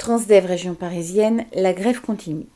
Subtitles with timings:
[0.00, 2.46] Transdev région parisienne, la grève continue.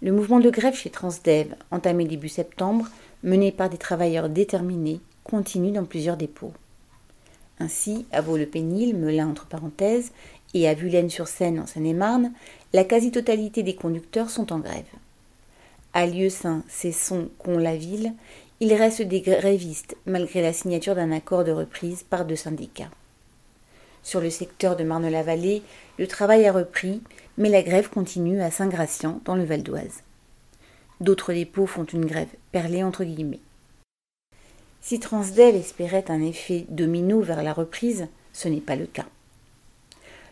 [0.00, 2.86] Le mouvement de grève chez Transdev, entamé début septembre,
[3.22, 6.54] mené par des travailleurs déterminés, continue dans plusieurs dépôts.
[7.58, 10.12] Ainsi, à Vaux-le-Pénil, Melun entre parenthèses,
[10.54, 12.32] et à Vulaine-sur-Seine en Seine-et-Marne,
[12.72, 14.88] la quasi-totalité des conducteurs sont en grève.
[15.92, 18.14] À Lieu-Saint, Cesson, Con-la-Ville,
[18.60, 22.88] il reste des grévistes malgré la signature d'un accord de reprise par deux syndicats.
[24.02, 25.62] Sur le secteur de Marne-la-Vallée,
[25.98, 27.02] le travail a repris,
[27.36, 30.02] mais la grève continue à Saint-Gratien, dans le Val d'Oise.
[31.00, 33.40] D'autres dépôts font une grève perlée entre guillemets.
[34.82, 39.06] Si Transdev espérait un effet domino vers la reprise, ce n'est pas le cas.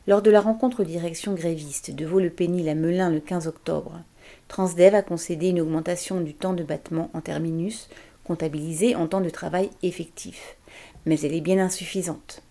[0.07, 4.01] Lors de la rencontre direction gréviste de Vaux-le-Pénil à Melun le 15 octobre,
[4.49, 7.91] Transdev a concédé une augmentation du temps de battement en terminus,
[8.25, 10.57] comptabilisé en temps de travail effectif,
[11.05, 12.43] mais elle est bien insuffisante.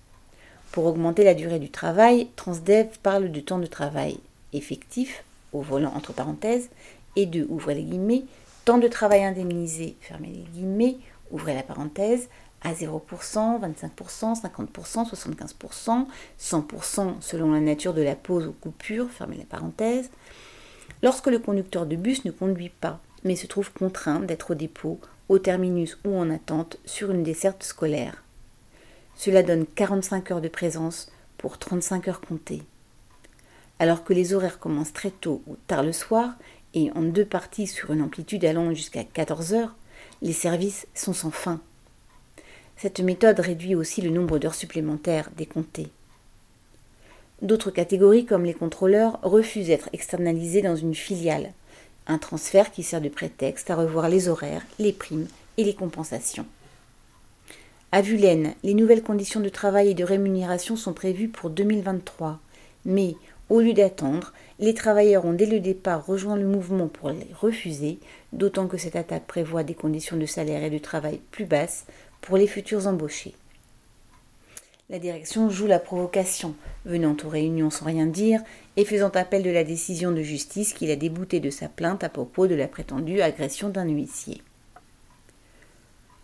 [0.71, 4.19] Pour augmenter la durée du travail, Transdev parle du temps de travail
[4.53, 6.69] effectif, au volant entre parenthèses,
[7.15, 8.23] et de, ouvrez les guillemets,
[8.65, 10.97] temps de travail indemnisé, fermez les guillemets,
[11.31, 12.29] ouvrez la parenthèse,
[12.61, 16.05] à 0%, 25%, 50%, 75%,
[16.39, 20.09] 100% selon la nature de la pause ou coupure, fermez la parenthèse,
[21.01, 24.99] lorsque le conducteur de bus ne conduit pas, mais se trouve contraint d'être au dépôt,
[25.29, 28.23] au terminus ou en attente sur une desserte scolaire.
[29.17, 32.61] Cela donne 45 heures de présence pour 35 heures comptées.
[33.79, 36.33] Alors que les horaires commencent très tôt ou tard le soir,
[36.73, 39.75] et en deux parties sur une amplitude allant jusqu'à 14 heures,
[40.21, 41.59] les services sont sans fin.
[42.77, 45.89] Cette méthode réduit aussi le nombre d'heures supplémentaires décomptées.
[47.41, 51.53] D'autres catégories, comme les contrôleurs, refusent d'être externalisées dans une filiale,
[52.05, 56.45] un transfert qui sert de prétexte à revoir les horaires, les primes et les compensations.
[57.93, 62.37] À Vulaine, les nouvelles conditions de travail et de rémunération sont prévues pour 2023.
[62.83, 63.15] Mais,
[63.49, 67.99] au lieu d'attendre, les travailleurs ont dès le départ rejoint le mouvement pour les refuser,
[68.33, 71.85] d'autant que cette attaque prévoit des conditions de salaire et de travail plus basses
[72.19, 73.35] pour les futurs embauchés.
[74.89, 78.41] La direction joue la provocation, venant aux réunions sans rien dire
[78.75, 82.09] et faisant appel de la décision de justice qu'il a débouté de sa plainte à
[82.09, 84.41] propos de la prétendue agression d'un huissier.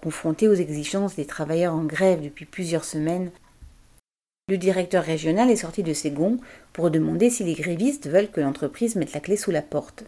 [0.04, 3.32] Confronté aux exigences des travailleurs en grève depuis plusieurs semaines,
[4.50, 6.42] le directeur régional est sorti de ses gonds
[6.74, 10.04] pour demander si les grévistes veulent que l'entreprise mette la clé sous la porte.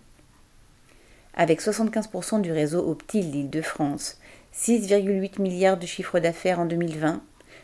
[1.33, 4.19] Avec 75% du réseau Optil d'Île-de-France,
[4.53, 7.23] 6,8 milliards de chiffre d'affaires en 2020,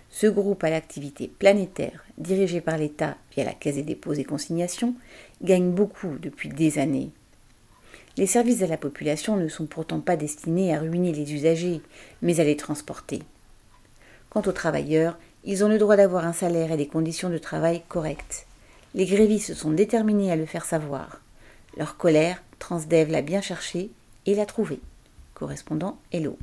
[0.09, 4.95] ce groupe à l'activité planétaire, dirigé par l'État via la Caisse des dépôts et consignations,
[5.41, 7.11] gagne beaucoup depuis des années.
[8.17, 11.81] Les services à la population ne sont pourtant pas destinés à ruiner les usagers,
[12.21, 13.23] mais à les transporter.
[14.29, 17.81] Quant aux travailleurs, ils ont le droit d'avoir un salaire et des conditions de travail
[17.87, 18.45] correctes.
[18.93, 21.21] Les grévistes sont déterminés à le faire savoir.
[21.77, 23.89] Leur colère, Transdev l'a bien cherché
[24.25, 24.79] et l'a trouvé.
[25.33, 26.37] Correspondant Hello.